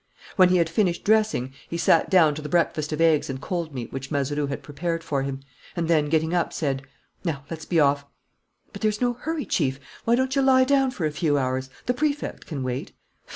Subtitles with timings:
[0.35, 3.71] When he had finished dressing, he sat down to the breakfast of eggs and cold
[3.71, 5.41] meat which Mazeroux had prepared for him;
[5.75, 6.81] and then, getting up, said:
[7.23, 8.03] "Now, let's be off."
[8.73, 9.79] "But there's no hurry, Chief.
[10.05, 11.69] Why don't you lie down for a few hours?
[11.85, 12.93] The Prefect can wait."